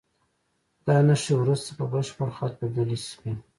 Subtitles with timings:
[0.85, 3.31] دا نښې وروسته په بشپړ خط بدلې شوې.